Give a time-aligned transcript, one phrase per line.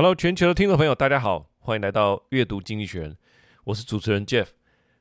[0.00, 3.14] Hello，全球的听众朋友，大家好，欢迎来到阅读经济学人，
[3.64, 4.46] 我是主持人 Jeff。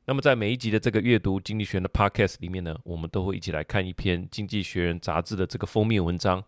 [0.04, 6.44] 那么在每一集的这个阅读经济学人的 Podcast 里面呢，我们都会一起来看一篇经济学人杂志的这个封面文章。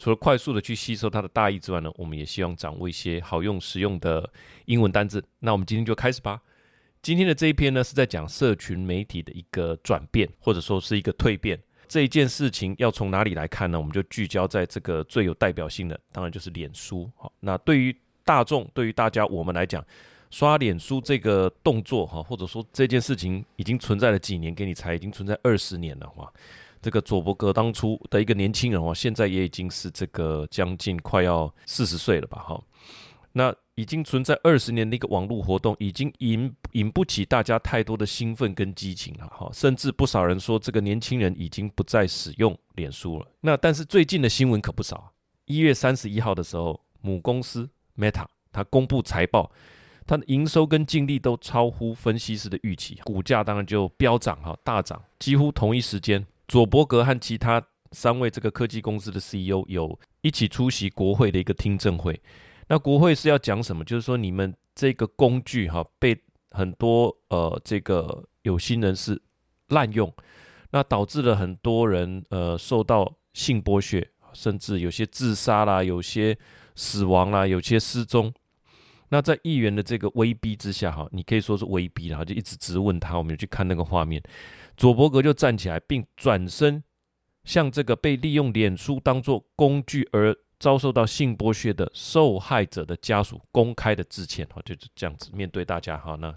[0.00, 4.28] 除了快速的去吸收它的大意之外呢，我们也希望掌握一些好用实用的
[4.64, 5.24] 英文单字。
[5.38, 6.42] 那我们今天就开始吧。
[7.02, 11.56] 今天的这一篇呢，是在讲社群媒体的一个转变，或者说是一个蜕变。
[11.88, 13.78] 这件事情要从哪里来看呢？
[13.78, 17.10] 我们就聚焦在这个最有代表性的，当然就是脸书。
[17.16, 19.84] 好，那对于大众，对于大家我们来讲，
[20.30, 26.30] 刷脸书这个动作哈，或者说这件事情已经存在了几年，给你猜，已经存在二十年了哇！
[26.82, 32.38] 这个佐伯格当初的一个年轻人哦，现在也已经是这个将近快要四十岁了吧？
[32.38, 32.62] 哈，
[33.36, 33.54] 那。
[33.78, 43.26] 已经存在二十年的一个网络活动，已经引引不起大家太多的兴奋跟激情了哈，甚至不少人说这个年轻人已经不再使用脸书了。
[43.42, 45.12] 那但是最近的新闻可不少，
[45.44, 47.68] 一月三十一号的时候，母公司
[47.98, 49.52] Meta 它公布财报，
[50.06, 55.04] 它的营收跟净利都超乎分析师的预期，股价当然就飙涨哈，大涨。
[55.18, 62.18] 几乎同一时间，佐伯格和其他三位这个科技公司的 CEO 有一起出席国会的一个听证会。
[62.68, 63.84] 那国会是要讲什么？
[63.84, 69.22] 就是说你们这个工具哈被很多呃这个有心人士
[69.68, 70.12] 滥用，
[70.70, 76.36] 那导致了很多人呃受到性剥削，甚至有些自杀啦，有些
[76.74, 78.34] 死亡啦，有些失踪。
[79.10, 83.16] 那在议员的这个威逼之下哈，你可以说是威逼了，就一直质问他。
[83.16, 84.20] 我们去看那个画面，
[84.76, 86.82] 佐伯格就站起来，并转身
[87.44, 90.36] 向这个被利用脸书当作工具而。
[90.58, 96.34] 遭受到性剥削的受害者的家属公开的致歉，哈，就是这样子面对大家，哈，那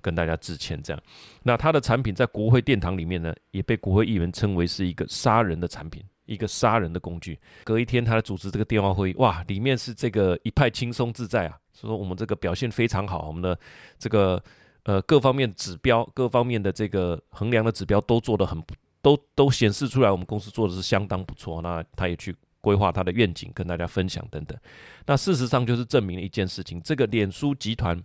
[0.00, 1.02] 跟大家致歉，这样。
[1.42, 7.38] 那他的产品在国会殿堂里面呢，也被国会议员称为是一个杀人的产品，一个杀人的工具。
[7.64, 13.58] 隔一天，他来主持这个电话会议，哇，里面是这个一派轻松自在啊，说我们这个表现非常好，我们的
[13.98, 14.42] 这个
[14.84, 18.60] 呃各方面指标，各方面的这个衡量的指标都做得很，
[19.02, 21.60] 都都显示出来，我们公司做的是相当不错。
[21.60, 22.34] 那他也去。
[22.62, 24.58] 规划他的愿景，跟大家分享等等。
[25.04, 28.02] 那事实上就是证明了一件事情：这个脸书集团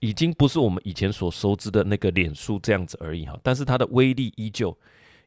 [0.00, 3.38] 已经不是我们以前所熟知的那个脸书这样子而已哈。
[3.42, 4.74] 但是它的威力依旧，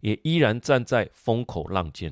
[0.02, 2.12] 也依然站在风口浪尖。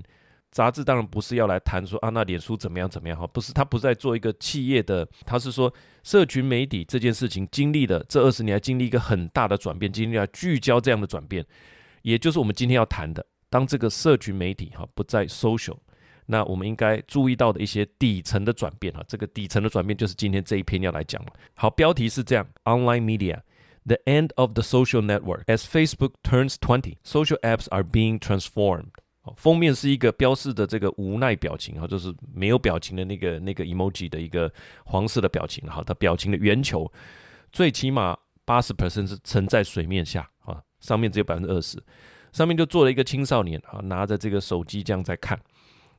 [0.51, 3.28] 杂志当然不是要来谈说啊，那脸书怎么样怎么样哈？
[3.28, 11.45] 不是，他不是在做一个企业的，他是说社群媒体这件事情经历了这二十年来经历一个很大的转变，经历了聚焦这样的转变，
[12.03, 15.75] 也就是我们今天要谈的，当这个社群媒体哈不再 social。
[16.25, 21.34] 那我们应该注意到的一些底层的转变啊，这个底层的转变就是今天这一篇要来讲了。
[21.53, 23.41] 好，标题是这样：Online Media,
[23.86, 28.88] the end of the social network as Facebook turns twenty, social apps are being transformed。
[29.38, 34.52] 封面是一个标示的这个无奈表情啊，就是没有表情的那个那个 emoji 的一个
[34.86, 36.92] 黄色的表情哈，它表情的圆球
[37.52, 38.16] 最起码
[38.46, 41.81] 八十 percent 是沉在水面下啊，上面只有百分之二十，
[42.31, 45.40] 上面就坐了一个青少年啊，拿着这个手机这样在看。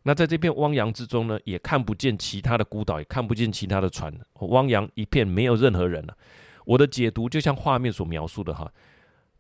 [0.07, 6.17] 那在这片汪洋之中呢，也看不见其他的孤岛，也看不见其他的船，汪洋一片，没有任何人了。
[6.65, 8.73] 我的解读就像画面所描述的哈，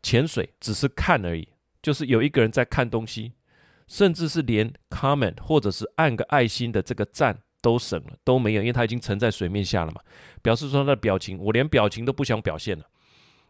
[0.03, 1.47] 潜水只是看而已，
[1.81, 3.34] 就是有一个人在看东西，
[3.87, 10.00] 甚至是连 comment 或者是按个爱心的这个赞都省了，都没有，因为他已经沉在水面下了嘛，
[10.43, 12.84] 表示说他的表情，我连表情都不想表现了。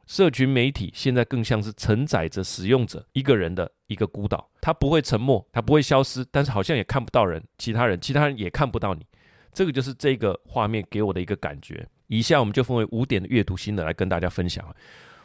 [0.06, 9.05] 社群媒体现在更像是承载着使用者一个人的一个孤岛，它不会沉默，它不会消失，但是好像也看不到人，其他人，其他人也看不到你，
[9.53, 11.87] 这个就是这个画面给我的一个感觉。
[12.06, 14.65] 以下我们就分为五点的阅读心得来跟大家分享。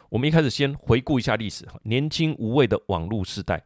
[0.08, 3.64] 我们一开始先回顾一下历史，年轻无畏的网络时代。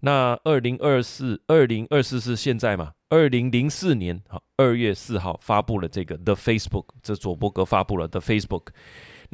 [0.00, 2.92] 那二零二四，二零二四是现在嘛？
[3.08, 8.66] 二零零四年好，二月四号发布了这个 The Facebook，这佐伯格发布了 The Facebook。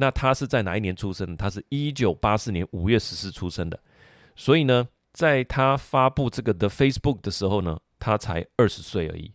[0.01, 1.35] 那他是在哪一年出生的？
[1.35, 3.77] 他是一九八四年五月十四出生的，
[4.33, 9.33] 所以呢，在他发布这个 The Facebook 的时候呢，他才二十岁而已。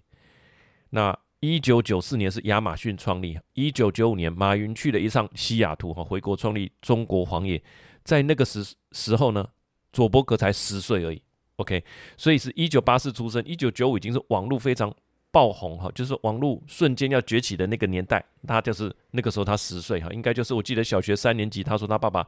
[0.89, 7.63] 那一九九四年是亚马逊创立，一九九五年马云去了一趟西雅图哈，回国创立中国黄页，
[8.03, 9.47] 在那个时时候呢，
[9.93, 11.23] 佐伯格才十岁而已。
[11.57, 11.85] OK，
[12.17, 14.91] 所以是一九八四出生，一九九五已经是网络非常。
[15.35, 22.25] 爆红哈，就是网络瞬间要崛起的那个年代，他就是那个时候他十岁哈，应该就是我记得小学三年级，他说他爸爸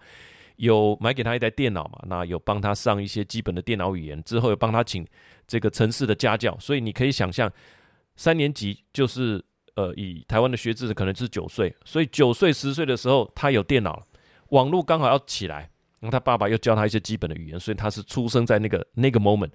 [0.57, 5.07] 有买给他一台电脑嘛，那有帮他上一些基本的电脑语言，之后有帮他请
[5.47, 7.49] 这个城市的家教，所以你可以想象
[8.17, 9.41] 三年级就是
[9.77, 14.03] 呃以台湾的学制可能是九岁，所以九岁十岁的时候他有电脑了，
[14.49, 15.71] 网络刚好要起来，
[16.01, 19.51] 然后他爸爸又教他一些基本的语言，所以他是出生在那个那个 moment。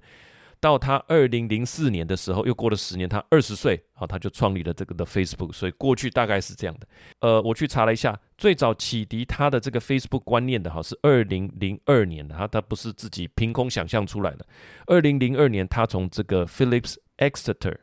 [0.62, 5.52] 到他二零零四年的时候，又过了十年，他二十岁好，他就创立了这个的 Facebook。
[5.52, 6.86] 所以过去大概是这样的。
[7.18, 14.46] 呃，我去查了一下，最早启迪他的这个 Facebook 观念的哈是二零零二年的，他他不是自己凭空想象出来的。
[14.86, 17.78] 二零零二年，他从这个 Phillips Exeter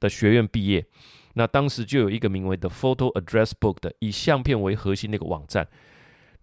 [0.00, 0.86] 的学院毕业，
[1.34, 5.68] 那当时就有一个名为 The Photo Address Book 的以相片为核心的一个网站。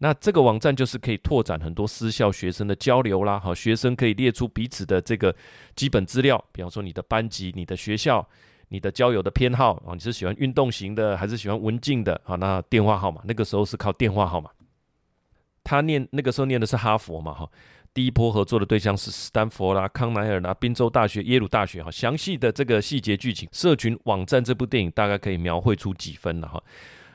[0.01, 5.35] 那这个网站就是可以拓展很多私校学生的交流啦，好，学生可以列出彼此的这个
[5.75, 8.25] 基本资料，比方说你的班级、你的学校、
[8.69, 12.35] 你的交友的偏好啊，你是喜欢运动型的还是喜欢文静的啊？
[12.35, 14.49] 那电话号码那个时候是靠电话号码。
[15.63, 17.47] 他念那个时候念的是哈佛嘛，哈，
[17.93, 26.63] 第一波合作的对象是斯坦福啦、康奈尔啦、宾州大学、耶鲁大学，哈，详细的这个细节剧情，社群网站这部电影大概可以描绘出几分了哈。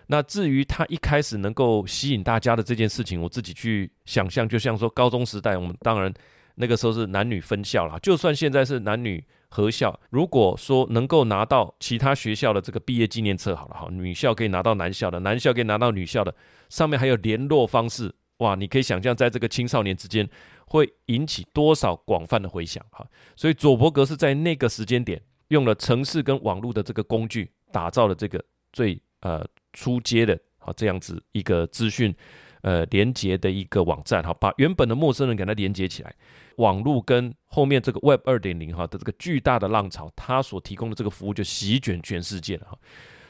[0.07, 6.13] 那至于他一开始能够吸引大家的这件事情，我自己去想象，就像说高中时代，我们当然
[6.57, 16.35] 那个时候是男女分校啦，就算现在是男女合校，如果说能够拿到其他学校的这个毕业纪念册，好了哈，女校可以拿到男校的，男校可以拿到女校的，
[16.69, 20.29] 上面还有联络方式，哇，你可以想象在这个青少年之间
[20.67, 23.07] 会引起多少广泛的回响哈。
[23.37, 29.47] 所以佐伯格是在那个时间点用了城市跟网络的这个工具，打造了这个最呃。
[29.75, 32.15] 出街的啊，这样子一个资讯
[32.63, 36.15] 呃连接的一个网站哈，把原本的陌生人给它连接起来。
[36.57, 42.79] 网络跟后面这个 Web 二点零哈的这个巨大的浪潮，它所提供的这个服务就席卷全世界了哈。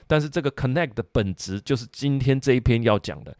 [0.06, 3.36] 但是这个 Connect 的本质就是今天这一篇要讲的，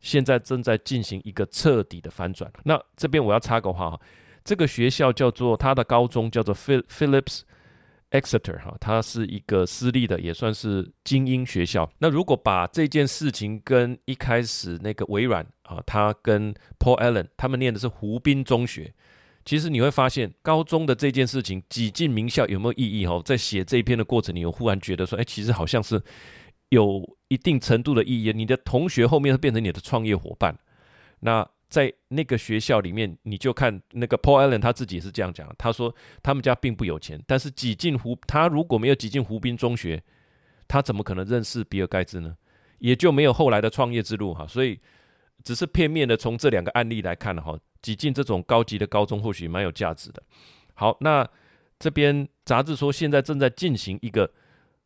[0.00, 2.52] 现在正在进行一个彻底的翻转。
[2.64, 4.00] 那这边我要插个话哈，
[4.44, 7.42] 这个学校叫做它的高中叫做 Phillips。
[8.10, 11.90] Exeter 哈，它是一个私立的，也算是精英学校。
[11.98, 18.94] 那如果把这件事情跟一开始那个微软啊，他跟 Paul Allen 他们念的是湖滨中学，
[19.44, 23.06] 其实你会发现高中的这件事情挤进名校有没有意义？
[23.06, 26.02] 哈，在写这一篇的过程里，我忽然觉得说，哎，其实好像是
[26.70, 28.32] 有一定程度的意义。
[28.32, 30.58] 你的同学后面会变成你的创业伙伴，
[31.20, 31.48] 那。
[31.68, 40.02] 在那个学校里面，你就看那个 Paul Allen 他自己是这样讲，他说他们家并不有钱，但是挤进湖，他如果没有挤进湖滨中学，
[40.66, 42.36] 他怎么可能认识比尔盖茨呢？
[42.78, 44.46] 也就没有后来的创业之路哈。
[44.46, 44.80] 所以
[45.44, 50.22] 只是片面的从这两个案例来看哈，挤进这种高级的高中或许蛮有价值的。
[50.74, 51.28] 好，那
[51.78, 54.30] 这边杂志说现在正在进行一个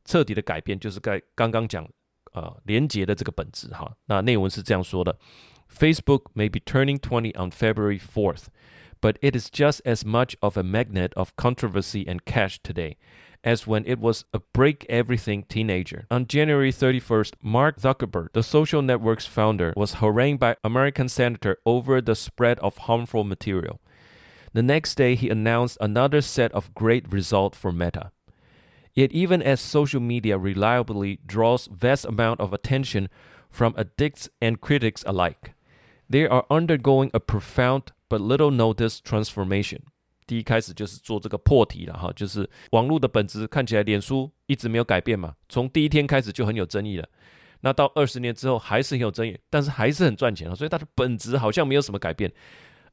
[0.05, 1.89] 彻底的改变，就是该刚刚讲
[2.33, 3.95] 呃连结的这个本质哈。
[4.07, 5.17] 那内文是这样说的。
[5.77, 8.49] Facebook may be turning 20 on February 4th,
[9.01, 12.97] but it is just as much of a magnet of controversy and cash today
[13.45, 16.07] as when it was a break everything teenager.
[16.11, 22.01] On January 31st, Mark Zuckerberg, the social network's founder, was harangued by American senator over
[22.01, 23.81] the spread of harmful material.
[24.53, 28.13] The next day, he announced another set of great results for Meta.
[28.95, 33.09] Yet even as social media reliably draws vast amount of attention
[33.51, 35.55] from addicts and critics alike,
[36.11, 39.81] They are undergoing a profound but little noticed transformation。
[40.27, 47.09] 第一开始就是做这个破题了哈，就是网络的本质看起来，脸书一直没有改变嘛，从第一天开始就很有争议了。
[47.61, 52.33] 那到二十年之后还是很有争议，但是还是很赚钱啊，所以它的本质好像没有什么改变。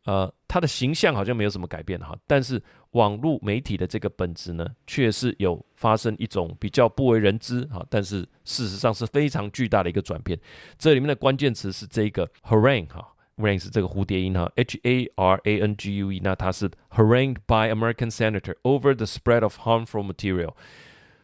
[0.05, 2.61] 呃，他的形象好像没有什么改变哈，但是
[2.91, 10.39] 网络媒体的这个本质呢，却是有发生一种比较不为人知哈，但是事实上是非常巨大的一个转变。
[10.77, 18.95] 这里面的关键词是这个 harangue 哈，harangue 是这个蝴蝶音哈，H A R A N G U E，那它是 harangued by American senator over
[18.95, 20.53] the spread of harmful material，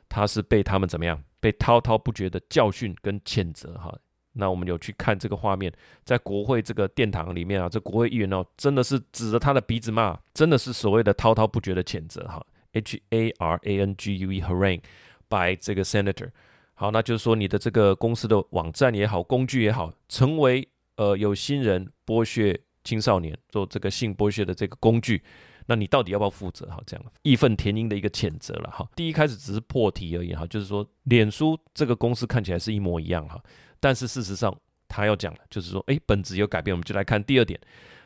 [0.09, 3.97] 它是被他们怎么样，被滔滔不绝的教训跟谴责哈。
[4.37, 5.71] 那我们有去看这个画面，
[6.03, 12.45] 在国会这个殿堂里面啊，这国会议员哦，真的是指着他的鼻子骂，真的是所谓的滔滔不绝的谴责哈。
[12.73, 14.81] H A R A N G U E harangue
[15.29, 16.29] by 这个 senator，
[16.73, 25.23] 好，那就是说你的这个公司的网站也好，工具也好，成为呃有心人剥削青少年做这个性剥削的这个工具，
[25.67, 26.65] 那你到底要不要负责？
[26.65, 28.85] 哈，这样义愤填膺的一个谴责了哈。
[28.93, 33.41] 第一开始只是破题而已哈，就是说脸书这个公司看起来是一模一样哈。
[33.85, 34.51] 但是事实上，
[34.87, 37.59] 他要讲的就是说，诶，本质有改变，我们就来看第二点，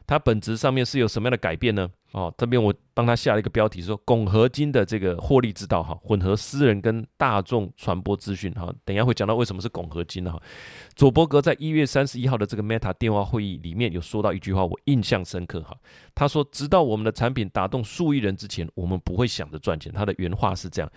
[0.05, 1.89] 它本质上面是有什么样的改变呢？
[2.11, 10.37] 哦，这边我帮他下了一个标题，说汞合金的这个获利之道，哈，混合私人跟大众传播资讯，哈，等一下会讲到为什么是汞合金哈。
[10.97, 15.73] 佐伯格在一月三十一号的这个 Meta 电话会议里面有说到一句话，我印象深刻哈，
[16.13, 19.93] 他说，直到我们的产品打动数亿人之前，我们不会想着赚钱。
[19.93, 20.91] 他的原话是这样。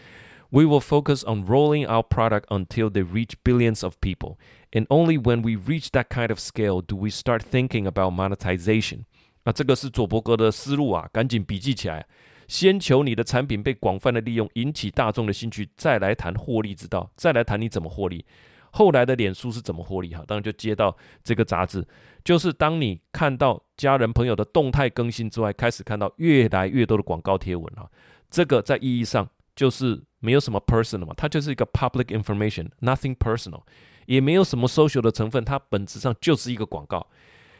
[0.51, 4.37] We will focus on rolling our product until they reach billions of people,
[4.71, 9.05] and only when we reach that kind of scale do we start thinking about monetization.
[9.43, 12.05] 啊，这个是佐伯格的思路啊，赶紧笔记起来。
[12.47, 18.25] 先求你的产品被广泛的利用，引起大众的兴趣，再来谈获利之道，再来谈你怎么获利。
[18.71, 20.13] 后来的脸书是怎么获利？
[20.13, 21.85] 哈，当然就接到这个杂志，
[22.23, 27.89] 就是当你看到家人朋友的动态更新之外，开始看到越来越多的广告贴文哈，
[28.29, 33.62] 这个在意义上 就是没有什么 personal 嘛，它就是一个 public information，nothing personal，
[34.06, 37.06] 也没有什么 social 的成分，它本质上就是一个广告。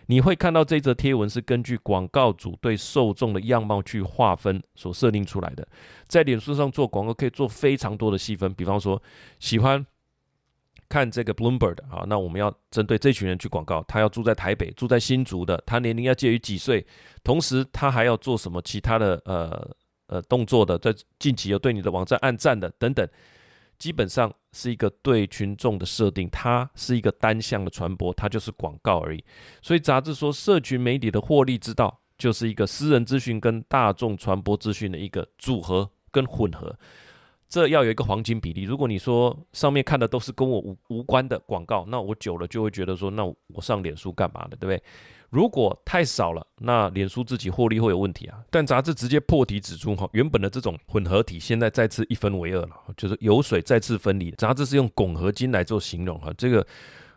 [0.06, 5.66] 你会看到这则贴文是根据广告主对受众的样貌去划分所设定出来的，
[6.08, 9.02] 在脸书上做广告可以做非常多的细分，比方说
[9.38, 9.84] 喜欢。
[10.88, 13.82] 看这个 Bloomberg 啊，那我们要针对这群人去广告。
[13.88, 16.86] 他要住在台北，住在新竹的，他年龄要介于几岁？
[17.24, 19.74] 同时，他还要做什么其他的呃
[20.12, 20.78] 呃动作的？
[20.78, 23.08] 在近期有对你的网站按赞的等等，
[23.78, 26.28] 基本上是一个对群众的设定。
[26.30, 29.24] 它是一个单向的传播，它就是广告而已。
[29.62, 36.78] 所以杂志说，社群媒体的获利之道就是一个私人资讯跟大众传播资讯的一个组合跟混合。
[37.48, 38.62] 这要有一个黄金比例。
[38.62, 44.82] 如果你说上面看的都是跟我无无关的广告，那我久了就会觉得说，那我上脸书干嘛的，对不对？
[45.32, 48.38] 如果太少了，那脸书自己获利会有问题啊。
[48.50, 54.30] 但杂志直接破题指出，哈，原本的这种混合体现在再次一分为二了，就是油水再次分离。
[54.32, 56.66] 杂志是用汞合金来做形容，哈，这个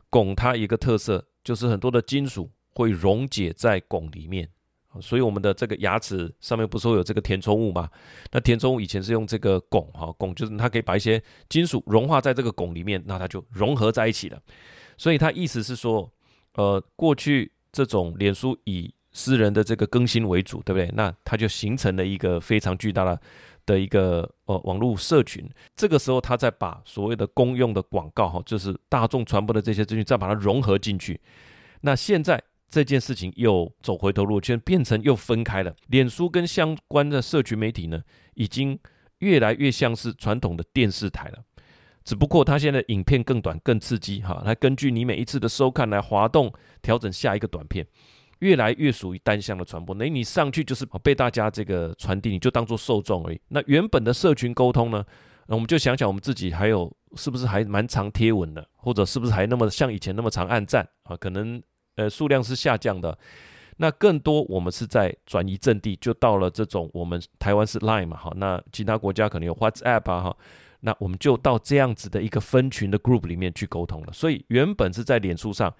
[0.10, 4.50] 汞它一个特色就是很多的金属会溶解在汞里面。
[5.02, 7.90] 所以我们的这个牙齿上面不是会有这个填充物吗？
[8.32, 14.42] 那填充物以前是用这个汞哈，汞就是它可以把一些金属融化在这个汞里面，那它就融合在一起了。
[14.98, 16.10] 所以它意思是说，
[16.54, 20.90] 呃，过去这种脸书以私人的这个更新为主，对不对？
[20.96, 23.22] 那它就形成了一个非常巨大的
[23.66, 25.46] 的一个呃网络社群。
[25.76, 31.20] 这个时候，它再把所谓的公用的广告哈，就是大众传播的这些资讯，再把它融合进去。
[31.82, 32.42] 那现在。
[32.68, 35.74] 这件事情又走回头路，就变成又分开了。
[35.88, 38.02] 脸书跟相关的社群媒体呢，
[38.34, 38.78] 已经
[39.20, 41.44] 越来越像是传统的电视台了。
[42.06, 46.50] 只不过它现在影片更短、更刺激，哈，来根据你每一次的收看来滑动
[46.82, 47.86] 调整下一个短片，
[48.40, 49.94] 越来越属于单向的传播。
[49.96, 53.42] 那你上去就是被大家这个传递，你就当做受众而已。
[53.50, 55.04] 那原本的社群沟通呢，
[55.48, 61.18] 那我们就想想我们自己还有是不是还蛮常贴文的，或者是不是还那么像以前那么常按赞啊？
[61.18, 61.62] 可能。
[61.98, 63.18] 呃，数量是下降的，
[63.78, 70.38] 那更多我们是在转移阵地，就到了这种我们台湾是 Line 嘛，哈，那其他国家可能有 WhatsApp 啊，哈，
[70.86, 74.14] 那我们就到这样子的一个分群的 group 里面去沟通了。
[74.14, 75.74] 所以原本是在脸书上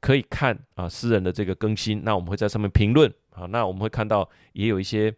[0.00, 5.12] 可以看啊私人的这个更新，那我们会在上面评论啊，那我们会看到也有一些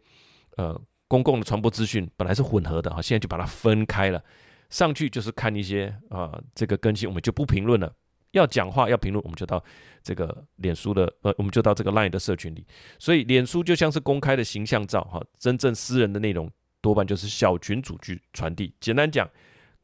[0.57, 4.23] 呃公共的传播资讯，本来是混合的哈，现在就把它分开了，
[4.71, 7.93] 上去就是看一些啊这个更新，我们就不评论了。
[8.33, 9.63] 要讲话要评论，我们就到
[10.03, 12.67] 这个脸书的呃，我们就到这个 Line 的社群里。
[12.99, 16.51] 所以脸书就像是公开的形象照哈，真正私人的内容
[16.87, 18.73] 多半就是小群组去传递。
[18.79, 19.29] 简单讲，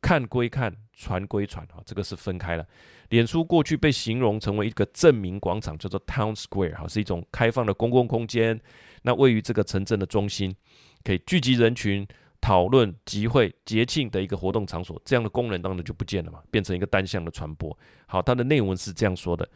[0.01, 2.65] 看归看，传归传哈，这个是分开了。
[3.09, 8.61] 脸书过去被形容成为一个镇民广场，叫做 Town Square 哈，是一种开放的公共空间，
[9.03, 10.55] 那位于这个城镇的中心，
[11.03, 12.07] 可以聚集人群。
[12.45, 17.79] 讨论、集会、节庆的一个活动场所，这样的功能当然就不见了嘛，变成一个单向的传播。
[18.07, 19.49] 好，它的内文是这样说的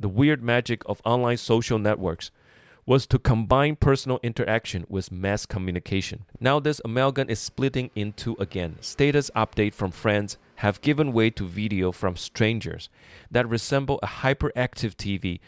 [0.00, 2.30] ：The weird magic of online social networks
[2.84, 6.24] was to combine personal interaction with mass communication.
[6.40, 8.76] Now this amalgam is splitting into again.
[8.80, 12.88] Status update from friends have given way to video from strangers
[13.30, 15.38] that resemble a hyperactive TV.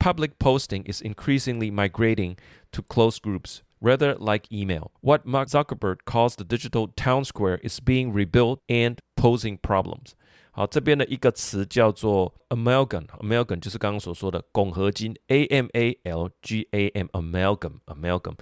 [0.00, 2.36] Public posting is increasingly migrating
[2.72, 3.62] to closed groups.
[3.82, 9.00] Rather like email, what Mark Zuckerberg calls the digital town square is being rebuilt and
[9.16, 10.14] posing problems.
[10.60, 18.34] 好，这边的一个词叫做 amalgam，amalgam 就是刚刚所说的汞合金，a m a l g a m，amalgam，amalgam，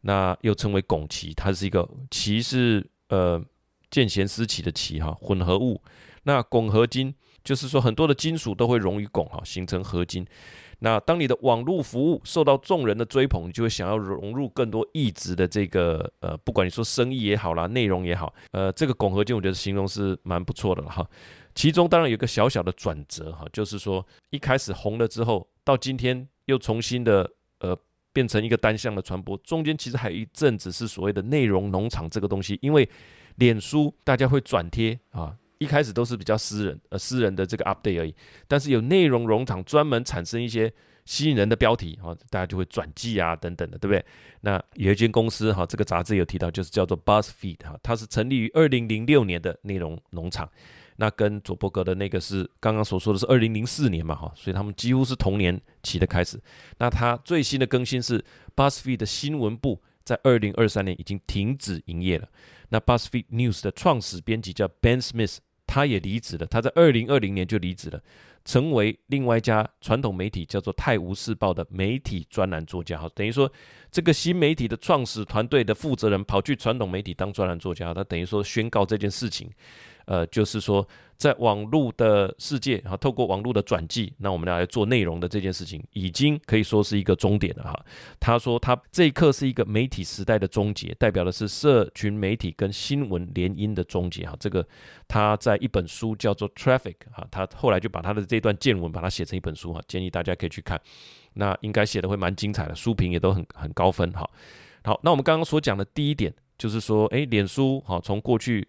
[0.00, 3.44] 那又称为汞齐，它是一个齐是呃
[3.90, 5.82] 见贤思齐的齐哈，混合物。
[6.22, 7.14] 那汞合金
[7.44, 10.26] 就是说很多的金属都会溶于汞哈，形成合金。
[10.82, 21.06] 那当你的网络服务受到众人的追捧，你就会想要融入更多异质的这个呃，不管你说生意也好啦，内容也好，呃，这个汞合金我觉得形容是蛮不错的了哈。
[21.54, 27.76] 其中当然有个小小的转折哈，就是说一开始红了之后，到今天又重新的呃
[28.12, 32.88] 变成一个单向的传播，中间其实还有一阵子是所谓的内容农场这个东西，因为
[33.36, 35.36] 脸书大家会转贴啊。
[35.58, 38.14] 一开始都是比较私人，呃，私人的这个 update 而已。
[38.48, 40.72] 但是有内容农场专门产生一些
[41.04, 44.02] 吸引人的标题，哈，大家就会转寄啊，等等的，对不对？
[44.40, 50.50] 那有一间公司，哈，这个杂志有提到，就是叫做 BuzzFeed，哈，它是成立于二零零六年的内容农场。
[51.00, 56.38] 那跟佐伯格的那个是刚刚所说的是二零零四年嘛，哈，所以他们几乎是同年起的开始。
[56.76, 58.22] 那它最新的更新是
[58.54, 62.28] BuzzFeed 的新闻部在二零二三年已经停止营业了。
[62.68, 66.46] 那 BuzzFeed News 的创始编辑叫 Ben Smith，他也离职了。
[66.46, 68.02] 他在二零二零年就离职了，
[68.44, 72.98] 成为另外一家传统媒体叫做《泰晤士报》的媒体专栏作家。
[72.98, 73.50] 哈，等于说
[73.90, 79.50] 这个新媒体的创始团队的负责人跑去传统媒体当专栏作家，他等于说宣告这件事情。
[80.10, 80.84] 呃，就是说，
[81.16, 87.84] 在网络的世界，哈，透过网络的转寄，那我们来做内容的这件事情，已经可以说是一个终点了哈。
[88.18, 94.34] 他说，他这一刻是一个媒体时代的终结，代表的是社群媒体跟新闻联姻的终结哈。
[94.40, 94.66] 这个
[95.06, 100.80] 他在一本书叫做《Traffic》哈，他后来就把他的这段见闻把它写成一本书哈，建议大家可以去看。
[101.34, 104.28] 那应该写的会蛮精彩的，书评也都很很高分哈。
[104.82, 108.66] 好，那我们刚刚所讲的第一点就是说，诶，脸书哈，从过去。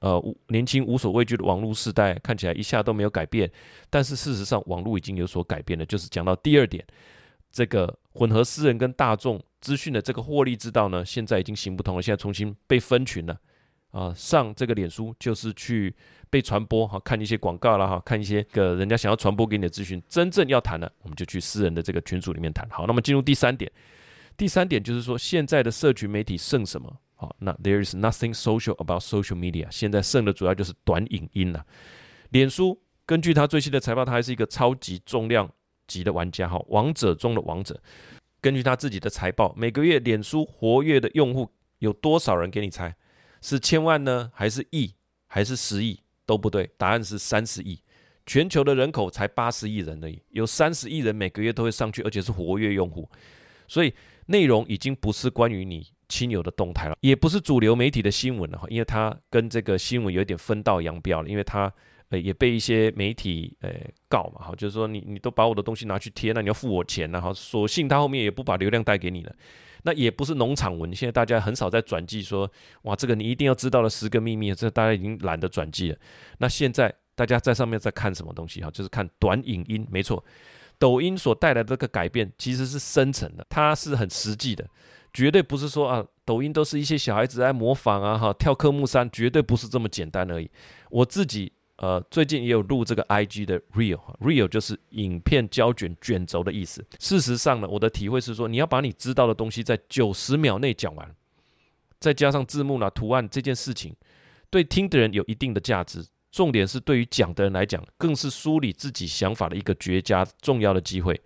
[0.00, 3.50] 呃，年轻无所畏惧的网络时代看起来一下都没有改变，
[3.88, 5.86] 但是事实上网络已经有所改变了。
[5.86, 6.84] 就是讲到第二点，
[7.52, 13.38] 这个混合私人跟大众资讯的这个获利之道呢，现在已经行不通了，现在重新被分群了。
[13.92, 15.92] 啊、上这个脸书就是去
[16.30, 20.00] 被传播哈，看一些广告啦哈，看一些个人家想要传播给你的资讯。
[20.08, 22.64] 真正要谈的，我们就去私人的这个群组里面谈。
[22.70, 23.68] 好，那么进入第三点，
[24.36, 26.96] 第三点就是说，现在的社群媒体剩什么？
[27.20, 29.70] 好，那 there is nothing social about social media。
[29.70, 31.66] 现在剩的主要就是短影音了。
[32.30, 35.52] 脸书根据他最新的财报，他还是一个超级重量
[35.86, 37.78] 级的玩家，哈，王者中的王者。
[38.40, 41.50] 根据他自己的财报，每个月脸书活跃的用户
[41.80, 42.50] 有多少人？
[42.50, 42.96] 给你猜，
[43.42, 44.94] 是千万呢，还是亿，
[45.26, 46.00] 还是十亿？
[46.24, 47.78] 都不对，答案是三十亿。
[48.24, 53.06] 全球的人口才八十亿人而已，有三十亿人每个月都会上去，而且是活跃用户。
[53.68, 53.92] 所以
[54.24, 55.86] 内容已经不是关于你。
[56.10, 61.72] 亲友的动态了，也不是主流媒体的新闻了哈，因为他跟这个新闻有点分道扬镳了，因为他
[62.08, 63.70] 呃也被一些媒体呃
[64.08, 69.32] 告嘛哈，就是说你你都把我的东西拿去贴，那你要付我钱然后，索性他后面也不把流量带给你了，
[69.84, 72.50] 那也不是农场文，现在大家很少在转寄说
[72.82, 75.98] 哇这个你一定要知道的十个秘密，这大家已经懒得转寄了。
[76.38, 80.24] 那现在大家在上面在看什么东西哈，就是看短影音，没错，
[80.78, 84.66] 抖音所带来的这个改变其实是深层的，它是很实际的。
[85.12, 90.50] 绝对不是说啊，抖音都是一些小孩子在模仿啊，哈，跳科目三，绝对不是这么简单而已。
[90.88, 96.84] 我自己呃，最近也有录这个 IG 的 Reel，Reel 就是影片胶卷卷轴的意思。
[96.98, 101.14] 事实上呢，我的体会是说，你要把你知道的东西在九十秒内讲完，
[101.98, 103.94] 再加上字幕啦、图案这件事情，
[104.50, 106.04] 对听的人有一定的价值。
[106.30, 111.18] 重点是对于讲的人来讲，更是梳理自己想法的一个绝佳重要的机会。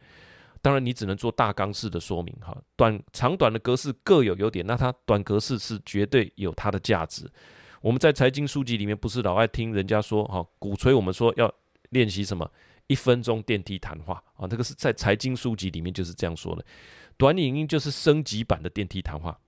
[0.64, 7.30] 当然，你只能做大纲式的说明哈，短长短的格式各有优点，那它短格式是绝对有它的价值。
[7.82, 11.52] 我们在财经书籍里面不是老爱听人家说哈，鼓吹我们说要
[11.90, 12.50] 练习什么
[12.86, 16.64] 一分钟电梯谈话啊，这个是在财经书籍里面就是这样说的。
[17.18, 19.38] 短影音就是升级版的电梯谈话，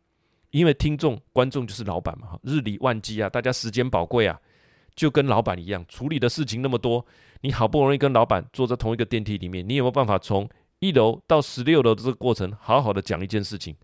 [0.51, 4.39] 因为听众观众就是老板嘛哈，日理万机啊，大家时间宝贵啊，
[4.95, 7.07] 就跟老板一样，处理的事情那么多，
[7.41, 10.47] 你好不容易跟老板坐在同一个电梯里面，你有没有办法从
[10.79, 13.77] 一楼到十六楼的这个过程，好好的讲一件事情，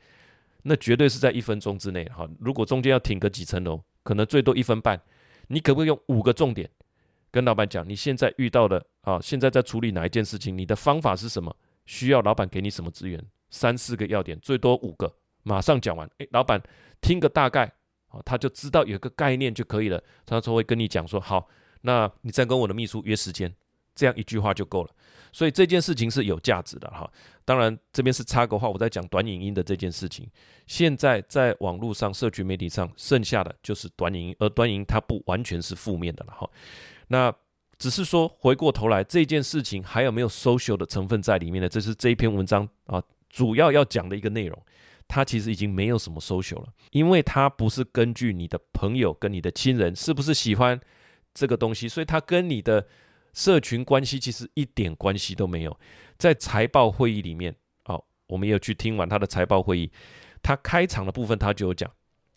[0.62, 2.28] 那绝对是在一分钟之内哈。
[2.38, 5.00] 如果中间要停个几层楼，可能最多一分半。
[5.48, 6.70] 你可不可以用五个重点
[7.30, 7.86] 跟老板讲？
[7.86, 10.56] 你现在遇到的啊，现在在处理哪一件事情？
[10.56, 11.54] 你的方法是什么？
[11.84, 13.22] 需要老板给你什么资源？
[13.50, 16.08] 三四个要点，最多五个，马上讲完。
[16.18, 16.62] 诶，老板
[17.00, 17.64] 听个大概，
[18.08, 20.02] 啊，他就知道有个概念就可以了。
[20.24, 21.48] 他就会跟你讲说，好，
[21.82, 23.52] 那你再跟我的秘书约时间，
[23.94, 24.90] 这样一句话就够了。
[25.34, 27.10] 所以这件事情是有价值的哈，
[27.42, 30.28] 当然这边是插个话，我在讲短影音的这件事情。
[30.66, 36.46] 现在在网络上、社群媒体上，剩下的就是短影音，而短影音它不完全是负面的了哈。
[37.08, 37.34] 那
[37.78, 41.66] 只是说回过头来，这件事情还有没有 social 的成分在里面呢？
[41.66, 44.62] 这是这一篇文章啊主要要讲的一个内容。
[45.08, 50.78] 它其实已经没有什么 social 了，因为它不是根据你的朋友跟你的亲人是不是喜欢
[51.32, 52.86] 这个东西，所以它跟你的。
[53.32, 55.78] 社群关系其实一点关系都没有。
[56.18, 59.90] 在财报会议里面，哦，我们也有去听完他的财报会议。
[60.42, 61.90] 他开场的部分他就有讲，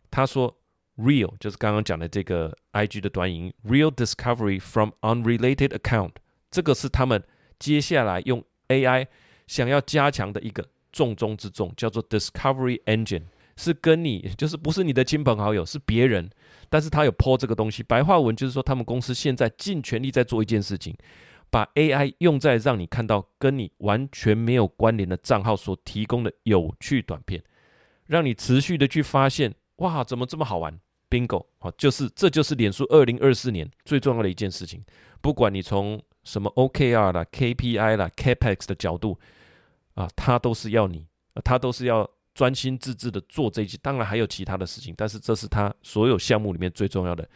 [0.09, 0.57] 他说
[0.97, 6.11] ，Real 就是刚刚讲的这个 IG 的短语，Real discovery from unrelated account，
[6.51, 7.23] 这个是他们
[7.59, 9.07] 接下来用 AI
[9.47, 13.23] 想要加强的一个重中之重，叫做 Discovery Engine。
[13.57, 16.29] 是跟你，就是不是你的亲朋好友，是别人，
[16.69, 17.81] 但是他有 po 这个东西。
[17.83, 20.95] 白话文就是说，他们公司现在尽全力在做一件事情，
[21.49, 27.43] 把 AI 用在让你看到跟你完全没有关联的账号所提供的有趣短片，
[28.07, 34.83] 让你持续的去发现，哇，怎么这么好玩？Bingo，好，就是这就是脸书二零二四年最重要的一件事情。
[35.21, 39.19] 不管你从什么 OKR 啦、KPI 啦、Capex 的角度
[39.93, 41.05] 啊，它都是要你，
[41.43, 42.09] 它都是要。
[42.35, 47.27] 专心致志的做这些，当然还有其他的事情，但是这是他所有项目里面最重要的，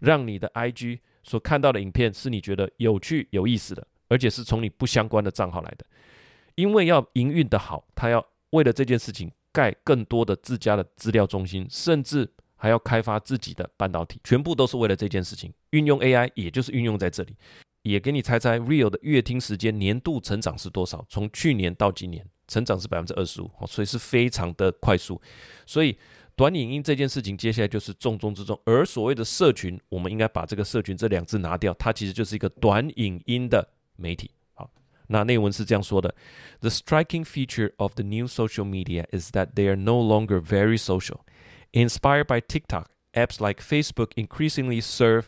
[0.00, 5.86] 让你的 IG 所看到的影片是你觉得有趣有意思的，而且是从你不相关的账号来的。
[6.56, 15.52] 因为要营运的好，他要为了这件事情盖更多的自家的资料中心，甚至还要开发自己的半导体，全部都是为了这件事情。
[15.70, 17.36] 运用 AI 也就是运用在这里，
[17.82, 21.06] 也给你猜猜 Real 的月听时间年度成长是多少？
[21.08, 22.26] 从去年到今年。
[22.48, 25.20] 成长是百分之二十五，所以是非常的快速。
[25.64, 25.96] 所以
[26.34, 28.58] 短影音这件事情，接下来就是重中之重。
[28.64, 34.30] 而所谓的社群，我们应该把这个“社群”这两字拿掉，它其实就是一个短影音的媒体。
[34.54, 34.70] 好，
[35.08, 36.14] 那内文是这样说的
[36.60, 41.20] ：The striking feature of the new social media is that they are no longer very social.
[41.72, 45.24] Inspired by TikTok, apps like Facebook increasingly serve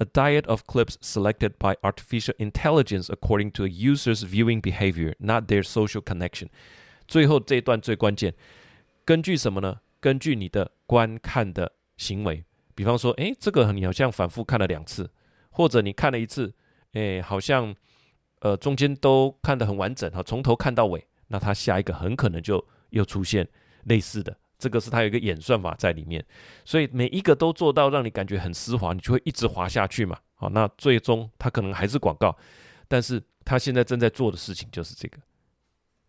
[0.00, 5.44] A diet of clips selected by artificial intelligence according to a user's viewing behavior, not
[5.44, 6.48] their social connection。
[7.06, 8.32] 最后这一段最关键，
[9.04, 9.80] 根据什么呢？
[10.00, 12.42] 根据你的观看的行为。
[12.74, 15.10] 比方说，诶，这个你好像反复看了两次，
[15.50, 16.54] 或者你看了一次，
[16.92, 17.74] 诶，好像
[18.38, 23.46] 呃中间都看得很完整哈，从头看到尾，那它下一个很可能就又出现
[23.84, 24.34] 类似的。
[24.60, 26.22] 这个是它有一个演算法在里面，
[26.66, 30.18] 所以每一个都做到让你感觉很丝滑，你就会一直滑下去嘛。
[30.34, 32.36] 好，那最终它可能还是广告，
[32.86, 35.18] 但是它现在正在做的事情就是这个。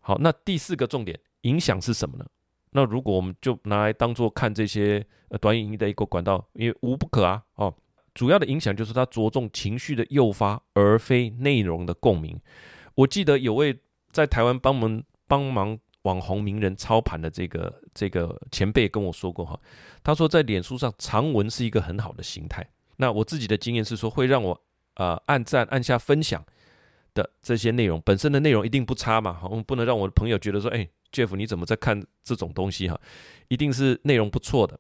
[0.02, 2.26] 好，那第四个重点影响是什么呢？
[2.72, 7.42] 那如果我们就拿来当做看这些呃短影音的一个管道，因为无不可啊。
[7.56, 7.74] 哦，
[8.14, 12.40] 主要的影响就是它着重情绪的诱发，而非内容的共鸣。
[12.96, 13.80] 我记得有位
[14.12, 15.80] 在台湾帮忙帮忙。
[16.04, 19.60] 网红名人操盘的这个这个前辈跟我说过哈，
[20.04, 22.68] 他说在脸书上长文是一个很好的形态。
[22.98, 24.62] 那我自己的经验是说，会让我
[24.96, 26.44] 呃按赞按下分享
[27.14, 33.00] 的这些内容本身的内容一定不差嘛，我们不能让我的朋友觉得说，哎，Jeff 你怎么在看这种东西哈？
[33.48, 34.80] 一定是内容不错的，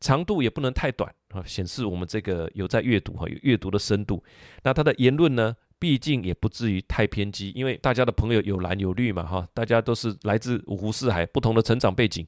[0.00, 4.22] 长度也不能太短啊，显示我们这个有在阅读哈，有阅读的深度。
[4.62, 5.56] 那他的言论呢？
[5.80, 12.24] 毕竟也不至于太偏激，因为大家的朋友有蓝有绿嘛，哈，大家都是来自五湖四海不同的成长背景，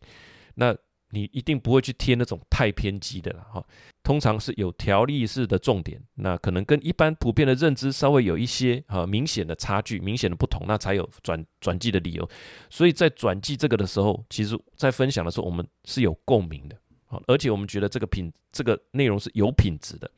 [0.54, 0.74] 那
[1.10, 3.64] 你一定不会去贴那种太偏激的了，哈。
[4.02, 12.28] 通常是有条理式的重点，那可能跟一般普遍的认知稍微有一些啊明显的差距、明显的不同，那才有转转寄的理由。
[12.68, 20.10] 所以在转寄这个的时候，其实在分享的时候，我们是有共鸣的，好，而且我们觉得这个品这个内容是有品质的。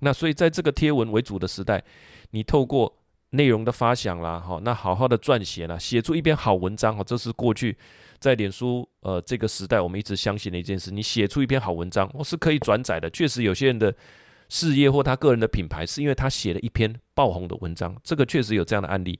[0.00, 1.82] 那所以在这个贴文为主的时代，
[2.30, 2.98] 你透过
[3.30, 7.76] 内容的发想啦，哈，那好好的撰写啦，写出一篇好文章哈，这是过去
[8.18, 10.90] 在脸书呃这个时代我们一直相信的一件事。
[10.90, 13.10] 你写出一篇好文章，我是可以转载的。
[13.10, 13.94] 确实有些人的
[14.48, 19.18] 事业或他个人的品牌，是因为他写了一篇爆红的文章，这个确实有这样的案例。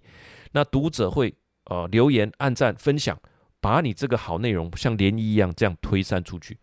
[0.53, 1.35] 那读者会
[1.65, 3.19] 呃留言、按赞、分享，
[3.61, 6.59] 把你这个好内容像涟漪一样这样推散出去。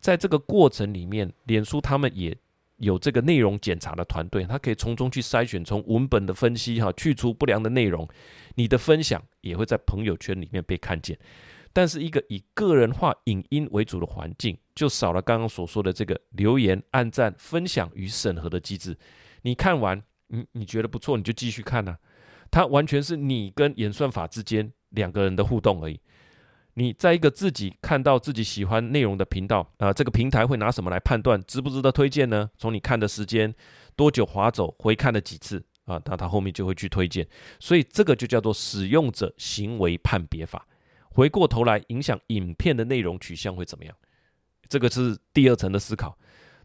[0.00, 2.36] 在这个过程里面，脸书他们也。
[2.78, 8.08] 有这个内容检查的团队，他可以从中去筛选，从文本的分析哈，去除不良的内容。
[8.54, 11.18] 你的分享也会在朋友圈里面被看见。
[11.72, 18.96] 但是一个以个人化影音为主的环境，就少了刚刚所说的这个留言、按赞、分享与审核的机制。
[19.42, 21.96] 你看完，你你觉得不错，你就继续看呐、
[22.50, 26.00] 它完全是你跟演算法之间两个人的互动而已。
[26.78, 32.48] 你在一个自己看到自己喜欢内容的频道啊，这个平台会拿什么来判断值不值得推荐呢？
[32.56, 33.52] 从你看的时间
[33.96, 37.26] 多久划走，回看了几次啊，那他后面就会去推荐。
[37.58, 40.64] 所以这个就叫做使用者行为判别法。
[41.10, 43.92] 回过头来影响影片的内容取向会怎么样？
[44.68, 46.16] 这个是第二层的思考。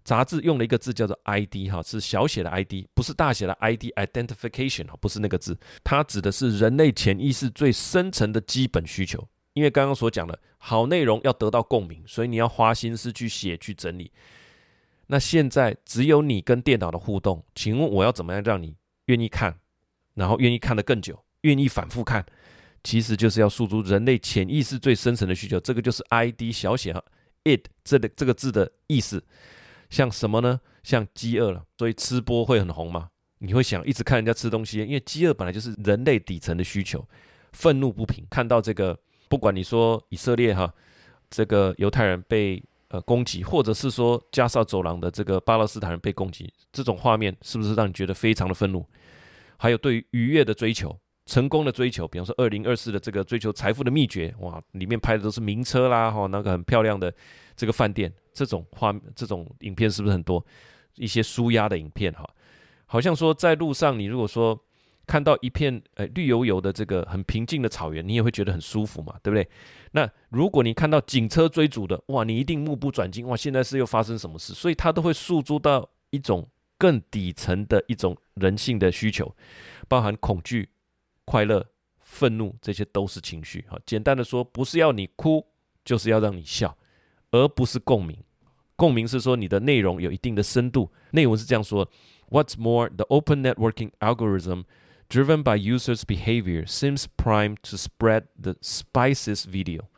[0.04, 9.28] 杂志用了一个字叫做 ID 哈，是小写的 ID，不是大写的 ID，identification 哈，不是那个字，它指的是人类潜意识最深层的基本需求。
[9.54, 14.12] 因为刚刚所讲的好内容要得到共鸣，所以你要花心思去写、去整理。
[15.08, 19.60] 那现在只有你跟电脑的互动，请问我要怎么样让你愿意看，
[20.16, 22.26] 然后愿意看得更久，愿意反复看？
[22.84, 26.94] 其实就是要诉诸人类潜意识最深层的需求，这个就是 ID 小写
[27.44, 29.24] it 这个这个字的意思。
[29.90, 30.60] 像什么呢？
[30.84, 33.10] 像饥饿了，所以吃播会很红吗？
[33.40, 37.06] 你会想一直看人家吃东西，因为饥饿本来就是人类底层的需求，
[37.52, 38.98] 愤怒不平，看到这个。
[39.34, 40.72] 不管你说以色列哈，
[41.28, 48.86] 这个犹太人被呃攻击，或者是说加沙走廊的这个巴勒斯坦人被攻击，这种画面是不是让你觉得非常的愤怒？
[49.58, 57.12] 还有对于愉悦的追求、成功的追求，比方说二零二四的这个追求财富的秘诀，哇，里面拍的都是名车啦，哈，那个很漂亮的
[57.56, 60.46] 这个饭店，这种画这种影片是不是很多？
[60.98, 62.24] 一些舒压的影片哈，
[62.86, 64.56] 好像说在路上你如果说
[65.06, 69.48] 看到一片呃绿油油的这个很平静的草原，你也会觉得很舒服嘛，对不对？
[69.92, 74.54] 那如果你看到警车追逐的，哇，你一定目不转睛，哇，现在是又发生什么事？
[74.54, 79.36] 所以它都会诉诸到一种更底层的一种人性的需求，
[79.88, 80.70] 包含恐惧、
[81.26, 81.66] 快乐、
[82.00, 83.66] 愤怒，这些都是情绪。
[83.70, 85.46] 哈，简单的说，不是要你哭，
[85.84, 86.78] 就是要让你笑，
[87.32, 88.18] 而不是共鸣。
[88.76, 90.92] 共鸣是说你的内容有一定的深度。
[91.12, 91.88] 内容是这样说
[92.30, 94.64] ：What's more, the open networking algorithm
[95.09, 99.89] driven by users' behavior seems primed to spread the spiciest video.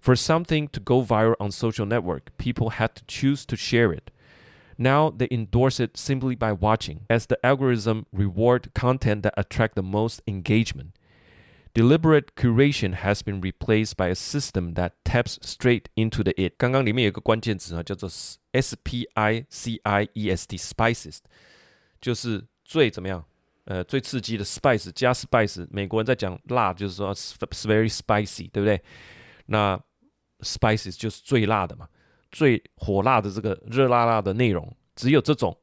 [0.00, 4.10] For something to go viral on social network, people had to choose to share it.
[4.78, 9.82] Now they endorse it simply by watching, as the algorithm reward content that attract the
[9.82, 10.92] most engagement.
[11.74, 16.54] Deliberate curation has been replaced by a system that taps straight into the it。
[16.56, 18.08] 刚刚里面有一个关键词啊，叫做
[18.52, 21.20] S P I C I E S T，spiciest，
[22.00, 23.24] 就是最怎么样？
[23.65, 28.81] 呃，最刺激的 spice 加 spice，美国人在讲辣，就是说 very spicy，对不对？
[29.45, 29.79] 那
[30.39, 31.87] spices 就是最辣的嘛，
[32.31, 35.55] 最火辣的这个热辣辣的内容，只有这种。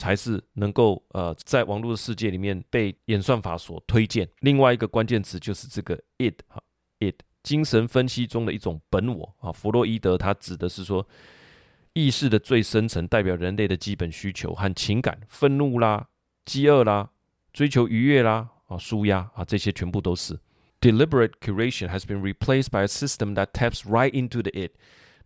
[0.00, 4.28] 才是能够呃，在网络的世界里面被演算法所推荐。
[4.42, 6.62] 另外一个关键词就是这个 id 哈
[7.00, 9.50] id，精神分析中的一种本我啊。
[9.50, 11.04] 弗洛伊德他指的是说，
[11.94, 16.06] 意识的最深层代表人类的基本需求和情感，愤怒啦、
[16.44, 17.10] 饥饿啦、
[17.52, 20.38] 追求愉悦啦啊、舒压啊，这些全部都是。
[20.80, 24.72] Deliberate curation has been replaced by a system that taps right into the it。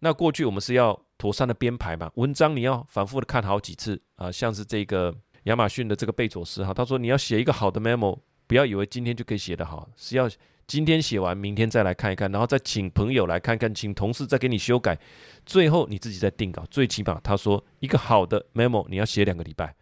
[0.00, 10.28] 那过去我们是要妥善的编排嘛，文章你要反复的看好几次啊、像是这个亚马逊的这个贝佐斯哈，他说你要写一个好的 memo，不要以为今天就可以写得好，是要
[10.66, 14.98] 今天写完，明天再来看一看，然后再请朋友来看看，请同事再给你修改，
[15.44, 16.64] 最后你自己再定稿。
[16.70, 19.74] 最起码他说一个好的 memo 你要写两个礼拜，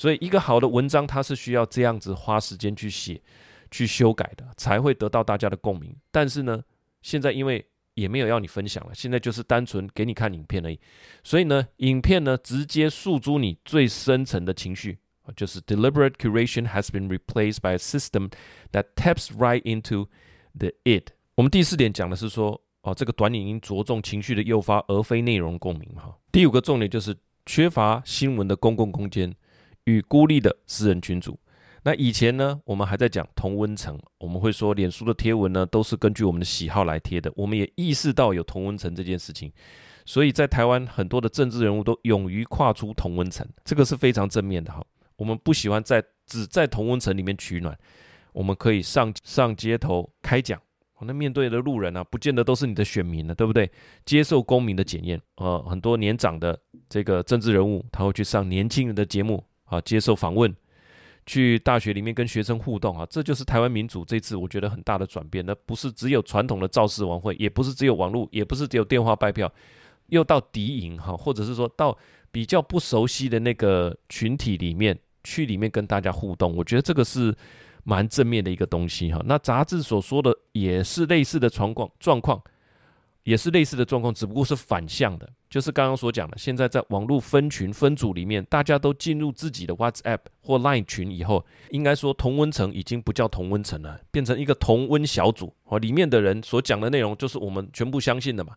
[0.00, 3.20] 所以一个好的文章它是需要这样子花时间去写、
[3.70, 5.94] 去修改的，才会得到大家的共鸣。
[6.10, 6.64] 但是呢，
[7.02, 10.80] 现在因为也没有要你分享了，现在就是单纯给你看影片而已。
[11.22, 14.96] 所以呢，影片呢直接诉诸你最深层的情绪，
[15.36, 18.30] 就是 deliberate curation has been replaced by a system
[18.72, 20.06] that taps right into
[20.58, 21.10] the it。
[21.34, 25.86] 我们第四点讲的是说，哦，这个短影音着重情绪的诱发，而非内容共鸣。
[25.94, 29.30] 哈，第五个重点就是缺乏新闻的公共空间
[29.90, 31.38] 与孤立的私人群组。
[31.82, 37.32] 那以前呢，我们还在讲同温层，我们会说脸书的贴文呢都是根据我们的喜好来贴的。
[37.34, 39.50] 我们也意识到有同温层这件事情，
[40.04, 44.84] 所以在台湾很多的政治人物都勇于跨出同温层，这个是非常正面的哈。
[45.16, 47.74] 我们不喜欢在只在同温层里面取暖，
[48.32, 50.60] 我们可以上上街头开讲，
[51.00, 53.70] 那面对的路人呢、啊，不见得都是你的选民呢，对不对？
[54.04, 56.58] 接受公民的检验，呃，很多年长的
[56.90, 60.54] 这个政治人物，他会去上年轻人的节目啊，接受访问。
[61.26, 65.44] 去大学里面跟学生互动啊，这就是台湾民主这次我觉得很大的转变。
[65.46, 69.52] 那不是只有传统的造势晚会，也不是只有网络，也不是只有电话拜票，
[70.06, 71.96] 又到敌营哈，或者是说到
[72.32, 76.56] 比较不熟悉的那个群体里面去里面跟大家互动。
[76.56, 77.32] 我觉得这个是
[77.84, 79.22] 蛮正面的一个东西哈。
[79.24, 82.42] 那杂志所说的也是类似的状况状况。
[83.24, 86.38] 也是类似的状况，只不过是反向的，就是刚刚所讲的。
[86.38, 95.54] 现在在网络分群分组里面，大家都进入自己的 WhatsApp 或 Line 群以后，应该说同温层已经不叫同温层了，变成一个同温小组。
[95.64, 98.54] 哦，里面的人所讲的内容就是我们全部相信的嘛。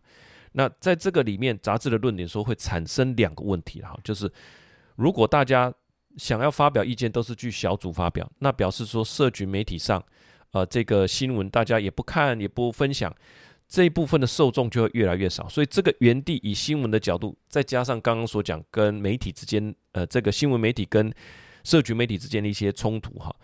[0.52, 4.32] 那在这个里面，杂志的论点说会产生两个问题哈，就是
[4.96, 5.72] 如果大家
[6.16, 10.02] 想要发表意见都是去小组发表，那表示说社群媒体上，
[10.52, 13.14] 呃，这个新闻大家也不看也不分享。
[13.74, 21.12] 这一部分的受众就会越来越少，所以这个原地以新闻的角度，再加上刚刚所讲跟媒体之间，呃，这个新闻媒体跟
[21.64, 23.34] 社群媒体之间的一些冲突，哈，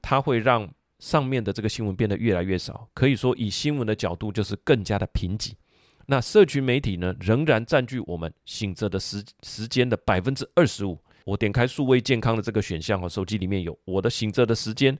[0.00, 2.88] 它会让上面的这个新闻变得越来越少。
[2.94, 5.54] 可以说，以新闻的角度就是更加的贫瘠。
[6.06, 10.96] 那社群媒体呢，仍然占据我们醒着的时时间的百分之二十五。
[11.24, 14.96] 我点开数位健康的这个选项，哈，手机里面有我的醒着的时间，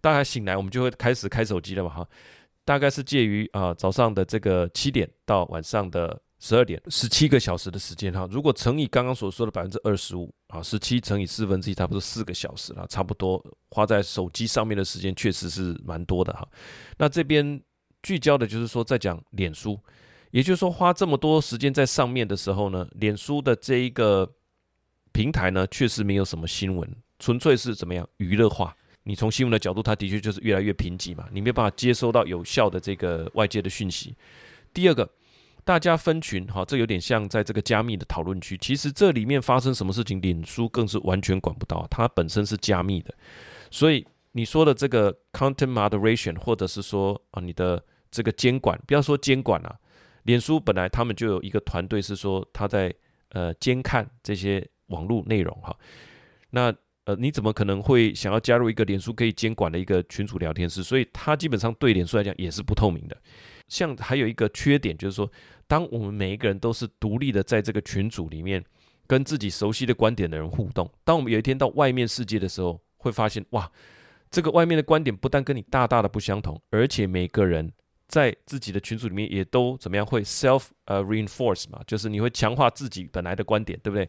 [0.00, 2.08] 大家醒来，我们就会开始开手机了嘛，哈。
[2.70, 8.28] 大概是介于啊早上的这个七点到晚上的十二点，十七个小时的时间哈。
[8.30, 16.48] 如果乘以刚刚所说的百分之二十五啊，十七乘以四分之一，差不多四个小时了，差不多花在手机上面的时间确实是蛮多的哈。
[16.96, 17.60] 那这边
[18.04, 19.76] 聚焦的就是说，在讲脸书，
[20.30, 24.32] 也就是说花这么多时间在上面的时候呢，脸书的这一个
[25.10, 28.76] 平台呢，确实没有什么新闻，纯粹是怎么样娱乐化。
[29.04, 34.14] 你从新闻的角度，它的确就是越来越贫瘠嘛，你没办法接收到有效的这个外界的讯息。
[34.74, 35.08] 第二个，
[35.64, 43.14] 大家分群，哈，这有点像在这个加密的讨论区，其实这里面发生什么事情，脸书更是完全管不到，它本身是加密的，
[43.70, 49.74] 所以你说的这个 content moderation，或者是说啊你的这个监管，不要说监管啊，
[50.24, 52.94] 脸书本来他们就有一个团队是说他在
[53.30, 55.76] 呃监看这些网络内容哈。
[56.50, 60.82] 那呃你怎么可能会想要加入一个脸书可以监管的一个群组聊天室？
[60.82, 63.16] 所以它基本上对脸书来讲也是不透明的。
[63.68, 65.30] 像还有一个缺点就是说，
[65.66, 68.64] 当我们每一个人都是独立的在这个群组里面
[69.06, 73.70] 跟自己熟悉的观点的人互动，当我们有一天到外面世界的时候，会发现哇。
[74.32, 77.72] 这个外面的观点不但跟你大大的不相同，而且每个人
[78.10, 84.06] 在自己的群组里面也都怎么样会 self 呃 reinforce 嘛，就是你会强化自己本来的观点，对不对？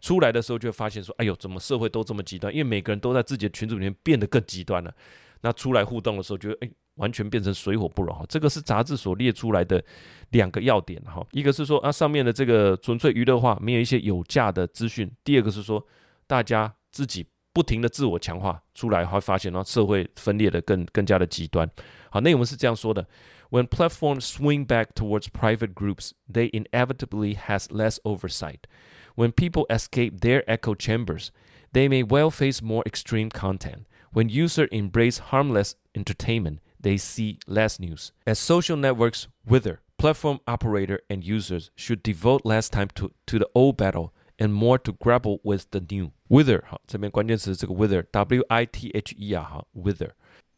[0.00, 2.52] 出来的时候就会发现说，哎呦，怎么社会都这么极端？
[2.52, 4.92] 因为每个人都在自己的群组里面变得更极端了。
[5.40, 8.26] 那出来互动的时候，觉得哎，完全变成水火不容哈。
[8.28, 9.82] 这个是杂志所列出来的
[10.30, 11.24] 两个要点哈。
[11.30, 15.86] 一个是说啊，上面的这个纯粹娱乐化，没有一些有价的资讯；第二个是说，
[16.26, 17.24] 大家自己。
[17.54, 21.70] 不停的自我强化出来，会发现呢，社会分裂的更更加的极端。
[22.10, 23.06] 好，内容是这样说的
[23.49, 28.67] ：When platforms swing back towards private groups, they inevitably has less oversight.
[29.15, 31.31] When people escape their echo chambers,
[31.73, 33.87] they may well face more extreme content.
[34.11, 38.11] When users embrace harmless entertainment, they see less news.
[38.25, 43.49] As social networks wither, platform operator and users should devote less time to to the
[43.53, 44.13] old battle.
[44.41, 49.43] And more to grapple with the new wither 哈，这边关键词这个 wither，W I T H E R
[49.43, 50.11] 哈，wither，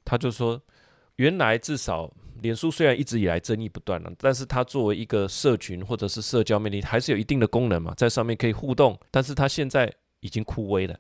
[0.06, 0.62] 他就说，
[1.16, 10.97] 原来至少 脸书虽然一直以来争议不断了，但是它作为一个社群或者是社交媒体，还是有一定的功能嘛，在上面可以互动，但是它现在已经枯萎了。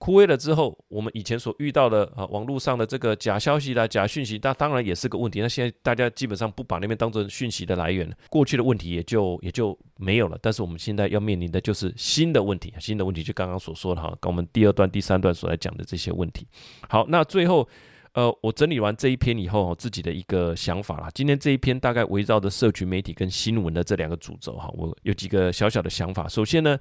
[0.00, 5.40] 枯萎了之后，我们以前所遇到的啊，网络上的这个假消息啦、假讯息，那当然也是个问题。
[5.40, 10.38] 那现在大家基本上不把那边当做讯息的来源，过去的问题也就也就没有了。
[10.40, 16.46] 但是我们现在要面临的就是新的问题，新的问题就刚刚所说的哈，跟我们第二段、第三段所来讲的这些问题。
[16.88, 17.68] 好，那最后
[18.14, 21.08] 呃，我整理完这一篇以后，自己的一个想法啦。
[21.14, 26.26] 今天这一篇大概围绕着社群媒体跟新闻的这两个主轴哈，我有几个小小的想法。
[26.28, 26.78] 首先呢。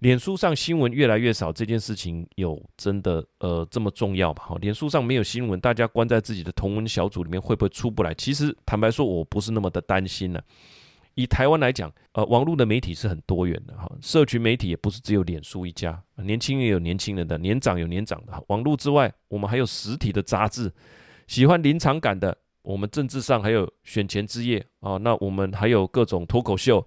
[0.00, 4.44] 脸书上新闻越来越少，这件事情有真的呃这么重要吗？
[4.46, 8.14] 哈，脸书上没有新闻，大家关在自己的同文小组里面会不会出不来？
[8.14, 10.44] 其实坦白说，我不是那么的担心呢、啊。
[11.18, 18.32] 以台湾来讲，呃，网络的媒体是很多元的哈，社群媒体也不是只有脸书一家，年轻人有年轻人的，年长有年长的。
[18.46, 20.72] 网络之外，我们还有实体的杂志，
[21.26, 26.86] 喜欢临场感的，我们政治上还有选前之夜啊，那我们还有各种脱口秀。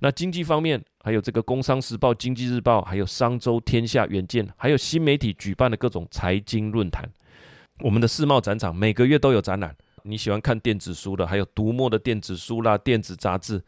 [0.00, 7.10] 那经济方面，还有这个《工商时报》《经济日报》，还有《商周》《天下》《远见》，还有新媒体举办的各种财经论坛。
[7.82, 9.74] 我们的世贸展场每个月都有展览。
[10.04, 13.62] 你喜欢看电子书的，还有读墨的电子书啦、电子杂志。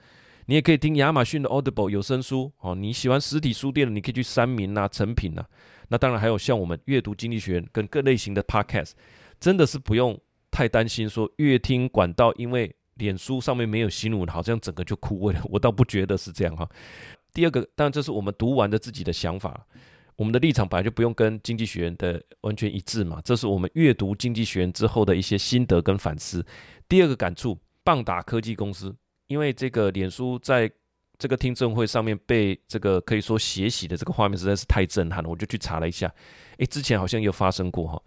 [0.47, 2.75] 你也可以听亚马逊的 Audible 有声书哦。
[2.75, 5.47] 你喜欢实体书店的，你可以去三民啊、诚品啊。
[5.89, 8.93] 那当然还有像我们阅读经济学跟各类型的 Podcast，
[9.39, 10.19] 真的是不用
[10.51, 12.75] 太担心说阅听管道，因为。
[12.97, 15.41] 脸书上面没有新闻，好像整个就枯萎了。
[15.45, 16.69] 我倒不觉得是这样哈。
[17.33, 19.67] 第二个，当然这是我们读完的自己的想法，
[20.23, 23.21] 我们的立场本来就不用跟经济学院的完全一致嘛。
[23.25, 26.47] 这是我们阅读经济学院之后的一些心得跟反思。
[26.89, 28.95] 第二个感触，棒打科技公司，
[29.27, 30.71] 因为这个脸书在
[31.19, 36.09] 这个听证会上面被这个可以说血洗的这个画面实在是太震撼了，我就去查了一下，
[36.59, 38.01] 诶，之前好像有发生过哈。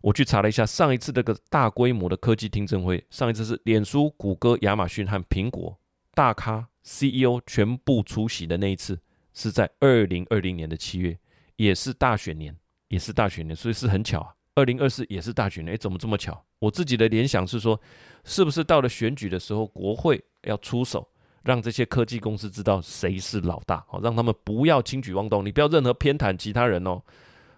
[0.00, 5.78] 我去查了一下，上一次这个大规模的科技听证会，上一次是脸书、谷歌、亚马逊和苹果
[6.12, 8.98] 大咖 CEO 全部出席的那一次，
[9.32, 11.16] 是在二零二零年的七月，
[11.56, 12.56] 也是大选年，
[12.88, 14.34] 也是大选年，所以是很巧啊。
[14.54, 16.44] 二零二四也是大选年，诶，怎么这么巧？
[16.58, 17.80] 我自己的联想是说，
[18.24, 21.08] 是不是到了选举的时候，国会要出手，
[21.42, 27.02] 让这些科技公司知道谁是老大，哦，让他们不要轻举妄动，你不要任何偏袒其他人哦，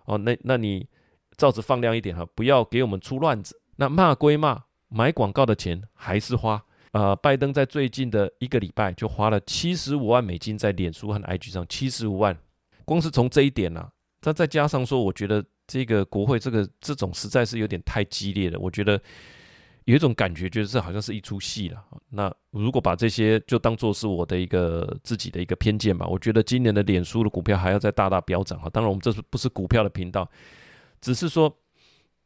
[0.05, 0.89] 哦，那那你。
[1.37, 3.61] 罩子放亮一点哈，不要给我们出乱子。
[3.75, 6.65] 那骂归骂，买广告的钱还是花。
[6.93, 12.39] 呃，拜登在最近的一个礼拜就花了七十五万美金在脸书和 IG 上，七十五万。
[12.85, 18.59] 光是从这一点呢、啊，再再加上说，我觉得这个国会这个这种实在是有点太激烈了。
[18.59, 19.01] 我觉得
[19.85, 21.85] 有一种感觉，就是好像是一出戏了。
[22.11, 28.71] 那如果把这些就当做是我的一个自己的一个偏见吧，我觉得今年的脸书的股票还要再大大飙涨啊。
[28.71, 30.29] 当然，我们这是不是股票的频道？
[31.01, 31.55] 只是说，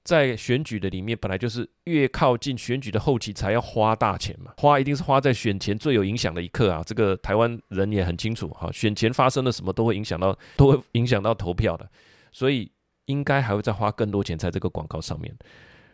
[0.08, 6.82] 在选举的里面，本来就是越靠近选举的后期才要花大钱嘛，花一定是花在选前最有影响的一刻啊。
[6.86, 11.86] 这个台湾人也很清楚哈，选前发生了什么都会影响到， 都会影响到投票的，
[12.32, 12.72] 所以
[13.04, 15.36] 应该还会再花更多钱在这个广告上面。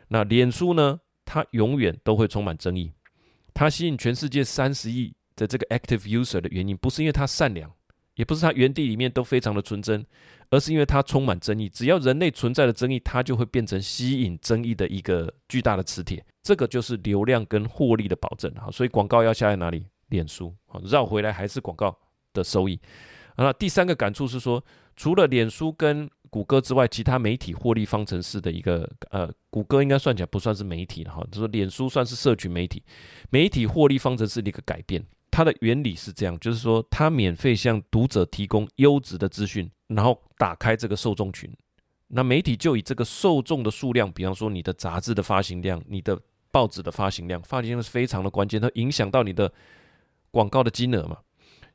[0.07, 2.93] 那脸书呢，它永远都会充满争议。
[3.53, 7.69] 它吸引全世界三十亿的这个 active user 的原因，不是因为它善良，
[8.15, 10.07] 也不是它原地里面都非常的纯真。
[10.55, 11.69] 而是因为它充满争议。
[11.69, 16.25] 只要人类存在的争议，它就会变成吸引争议的一个巨大的磁铁。
[16.43, 18.71] 这个就是流量跟获利的保证哈。
[18.71, 19.85] 所以广告要下在哪里？
[20.11, 20.55] 脸书。
[20.67, 21.97] 好，绕回来还是广告
[22.33, 22.79] 的收益。
[23.37, 32.81] 那第三个感触是说，除了脸书跟谷歌之外，其他媒体获利方程式的一个呃，谷歌应该算起来不算是媒体了哈，就是脸书算是社群媒体，
[33.31, 35.05] 媒体获利方程式的一个改变。
[35.35, 41.53] 它的原理是这样，就是说它免费向读者提供优质的资讯，然后打开这个受众群。
[42.07, 46.16] 那媒体就以这个受众的数量，比方说你的杂志的发行量、你的
[46.53, 49.53] 报纸的发行量，发行量是非常的关键，它影响到你的
[50.30, 51.18] 广告的金额嘛。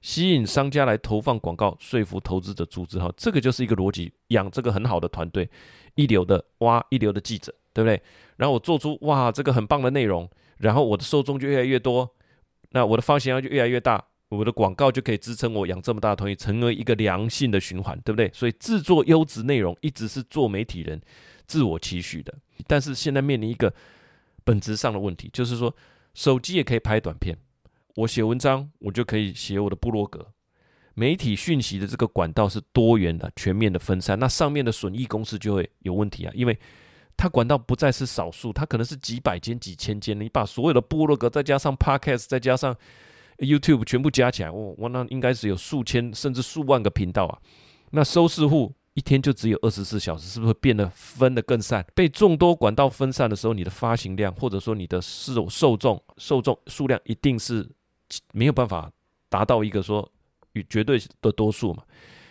[0.01, 4.13] 吸引商家来投放广告，说服投资者注资哈，这个就是一个逻辑。
[4.29, 5.49] 养这个很好的团队，
[5.95, 8.01] 一流的挖一流的记者，对不对？
[8.37, 10.29] 然后我做出哇这个很棒的内容，
[10.59, 12.09] 然后我的受众就越来越多，
[12.71, 18.29] 那我的发行量就越来越大，我的广告就可以支撑我养这么大的团队，成为一个良性的循环，对不对？
[18.33, 21.01] 所以制作优质内容一直是做媒体人
[21.47, 22.33] 自我期许的，
[22.67, 23.73] 但是现在面临一个
[24.43, 25.75] 本质上的问题，就是说
[26.13, 27.37] 手机也可以拍短片。
[27.95, 30.31] 我写文章，我就可以写我的部落格。
[30.93, 36.57] 媒体讯息的这个管道是多元的、全面的分散，那上面的损益公司就会有问题啊，因为
[37.19, 40.17] 它管道不再是少数，它可能是几百间、几千间。
[40.17, 42.73] 你把所有的部落格再加上 Podcast，再加上
[43.39, 47.37] YouTube 全部加起来，我我那应该是有数千甚至数万个频道啊。
[47.91, 51.85] 那收视户一天就只有二十四小时，是不是会变得分得更散？
[51.93, 57.69] 被众多管道分散的时候，你的发行量或者说你的受受众受众数量一定是。
[58.33, 58.91] 没有办法
[59.29, 60.11] 达到一个说
[60.53, 61.83] 与绝对的多数嘛？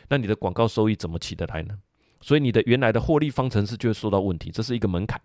[0.09, 1.79] 那你的广告收益怎么起得来呢？
[2.21, 5.21] 所以你的原来的获利方程式就会受到问题，这是一个门槛。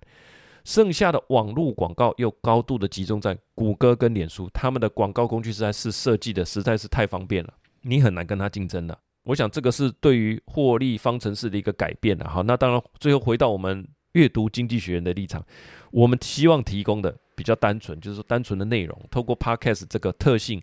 [0.63, 8.97] 剩下的网络广告又高度的集中在谷歌跟脸书，他们的广告工具实在是设计的实在是太方便了，你很难跟他竞争了。
[9.23, 12.29] 我想这个是对于获利方程式的一个改变了。
[12.29, 15.45] 好，那当然最后回到我们阅读经济学人的立场，
[15.91, 17.15] 我们希望提供的。
[17.35, 20.61] 比较单纯，就是说单纯的内容，透过 Podcast 这个特性，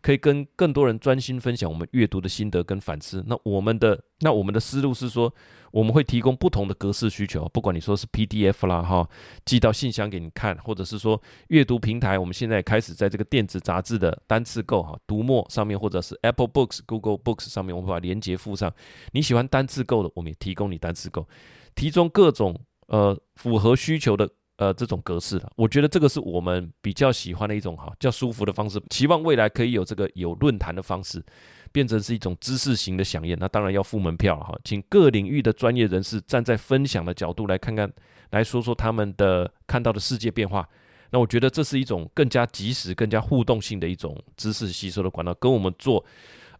[0.00, 3.24] 可以跟更多人专心分享我们阅读的心得跟反思。
[3.26, 5.32] 那我们的那我们的思路是说，
[5.70, 9.08] 我们会提供不同的格式需求，不管你说是 PDF 啦哈，
[9.44, 18.72] 寄到信箱给你看，或者是说阅读平台，我们现在开始在这个电子杂志的单次购哈读墨上面，或者是 Apple Books、Google Books 上面，我们把连接附上。
[19.12, 21.28] 你喜欢单次购的，我们也提供你单次购，
[21.74, 24.28] 提供各种呃符合需求的。
[24.58, 28.82] 呃，这种格式的，我觉得这个是我们比较喜欢的一种哈，较舒服的方式。
[28.90, 31.24] 期望未来可以有这个有论坛的方式，
[31.70, 33.36] 变成是一种知识型的响应。
[33.38, 37.88] 那当然要付门票了哈，请各领域的专业人士站在分享的角度来看看，
[38.30, 40.68] 来说说他们的看到的世界变化。
[41.12, 46.04] 那我觉得这是一种更加及时、更加互动性的一种知识吸收的管道，跟我们做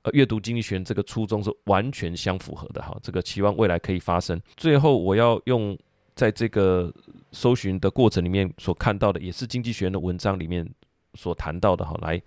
[0.03, 2.97] 呃阅读经济学这个初衷是完全相符合的哈。
[3.03, 4.41] 这个期望未来可以发生。
[4.57, 5.77] 最后，我要用。
[6.19, 6.93] 在这个
[7.31, 10.69] 搜寻的过程里面所看到的，也是经济学人的文章里面
[11.15, 12.21] 所谈到的哈，来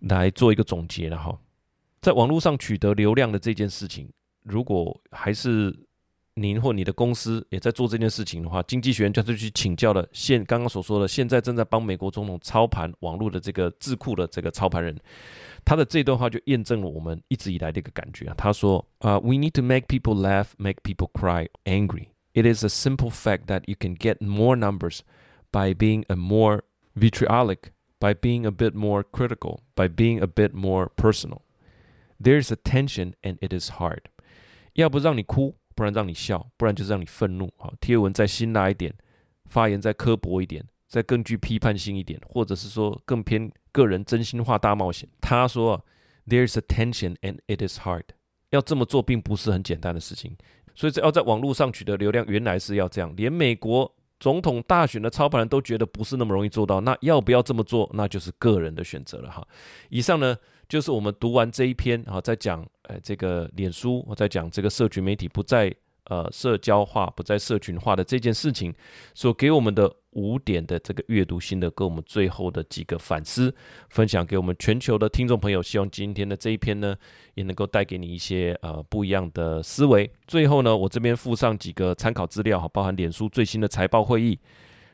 [0.00, 1.34] 来做一个总结了哈。
[2.02, 4.06] 在网络上取得流量的这件事情，
[4.42, 5.74] 如果还是
[6.34, 14.94] 您或你的公司也在做这件事情的话，经济学人就是去请教了现刚刚所说的，现在正在帮美国总统操盘网络的这个智库的这个操盘人，
[15.64, 18.34] 他的这段话就验证了我们一直以来的一个感觉啊。
[18.36, 22.08] 他说啊，We need to make people laugh, make people cry, angry.
[22.33, 24.99] It is a simple fact that you can get more numbers
[25.51, 26.61] by being a more
[26.95, 31.41] vitriolic, by being a bit more critical, by being a bit more personal.
[32.21, 34.03] There's a tension and it is hard.
[34.73, 37.51] 要不让你哭，不然让你笑，不然就是让你愤怒。
[37.57, 38.93] 好，贴文再辛辣一点，
[39.45, 45.09] 发言再刻薄一点，再更具批判性一点，或者是说更偏个人真心话大冒险。
[45.19, 45.83] 他说，
[46.27, 48.03] There's a tension and it is hard.
[48.51, 50.37] 要这么做并不是很简单的事情。
[50.74, 53.12] 所以，这要在网络上取得流量，原来是要这样。
[53.16, 56.80] 连美国总统大选的操盘人都觉得不是那么容易做到。
[56.80, 59.46] 那要不要这么做，那就是个人的选择了哈。
[59.88, 60.36] 以上呢，
[60.68, 65.74] 就是我们读完这一篇啊，在讲呃这个脸书，我在讲这个社群媒体不再
[66.04, 68.74] 呃社交化、不再社群化的这件事情，
[69.14, 69.96] 所给我们的。
[70.14, 73.52] 五点的这个阅读心得，跟我们最后的几个反思，
[73.88, 75.60] 分享给我们全球的听众朋友。
[75.60, 76.96] 希望今天的这一篇呢，
[77.34, 80.08] 也能够带给你一些呃不一样的思维。
[80.28, 84.38] 最后呢，我这边附上几个参考资料哈，包含脸书最新的财报会议，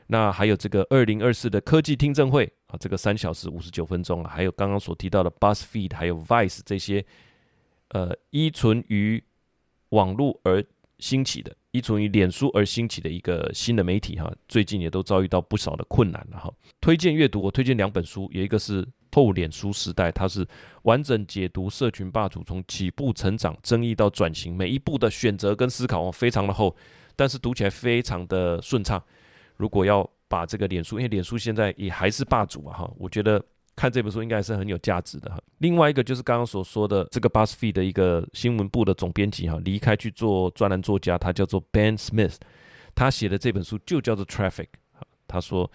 [0.07, 7.05] 那还有这个二零二四的科技听证会啊，这个三小时五十九分钟啊，还有刚刚所提到的 BuzzFeed 还有 Vice 这些
[7.89, 9.23] 呃依存于
[9.89, 10.65] 网络而
[11.01, 11.53] 兴起的。
[11.71, 16.53] 依存于脸书而兴起的一个新的媒体哈，最近也都遭遇到不少的困难了哈。
[16.79, 20.45] 推荐阅读，我推荐两本书，有一个是后脸书时代，它是
[20.83, 26.75] 完整解读社群霸主从起步、成长、争议到转型每一步的选择跟思考哦，非常的厚，
[27.15, 29.01] 但是读起来非常的顺畅。
[29.55, 33.43] 如果要把这个脸书，因为脸书现在也还是霸主啊哈，我觉得。
[33.81, 35.41] 看这本书应该还是很有价值的哈。
[35.57, 42.35] 另外一个就是刚刚所说的这个 BuzzFeed 的一个新闻部的总编辑哈，离开去做专栏作家，他叫做 Ben Smith，
[42.93, 44.67] 他写的这本书就叫做 Traffic。
[45.27, 45.67] 他说，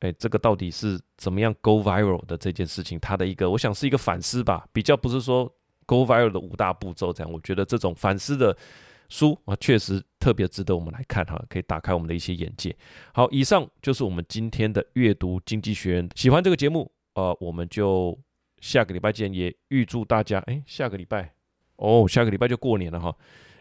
[0.00, 5.48] 哎，这个到底是怎么样 Go Viral 的这件事情，他的一个我想是一个反思吧，比较不是说
[5.86, 7.32] Go Viral 的五大步骤这样。
[7.32, 8.56] 我觉得这种反思的
[9.08, 12.74] 书啊，确实特别值得我们来看哈，可以打开我们的一些眼界。
[13.14, 16.10] 好，以上就是我们今天的阅读经济学人。
[16.16, 16.90] 喜欢这个节目。
[17.14, 18.18] 呃，我们就
[18.60, 21.34] 下个礼拜见，也预祝大家，哎，下个礼拜，
[21.76, 23.14] 哦，下个礼拜就过年了哈，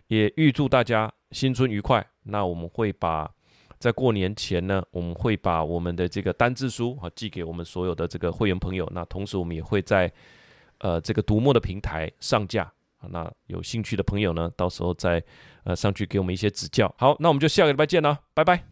[0.07, 2.05] 也预祝大家新春愉快。
[2.23, 3.29] 那我们会把
[3.79, 8.87] 在过年前呢，我们会把我们的这个单字书啊寄给我们所有的这个会员朋友。
[8.93, 10.11] 那同时我们也会在
[10.77, 12.71] 呃这个读墨的平台上架，
[13.09, 15.21] 那有兴趣的朋友呢，到时候再
[15.63, 16.93] 呃上去给我们一些指教。
[16.97, 18.65] 好，那我们就下个礼拜见了，拜拜。